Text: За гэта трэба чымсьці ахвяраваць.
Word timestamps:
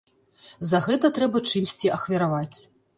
За 0.71 0.79
гэта 0.87 1.13
трэба 1.19 1.45
чымсьці 1.49 1.95
ахвяраваць. 1.99 2.57